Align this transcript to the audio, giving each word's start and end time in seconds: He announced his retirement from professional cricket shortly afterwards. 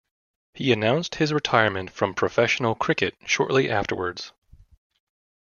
He 0.55 0.73
announced 0.73 1.13
his 1.13 1.31
retirement 1.31 1.91
from 1.91 2.15
professional 2.15 2.73
cricket 2.73 3.13
shortly 3.27 3.69
afterwards. 3.69 4.31